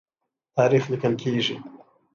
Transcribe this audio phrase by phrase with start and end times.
[0.55, 1.55] تاریخ لیکل کیږي.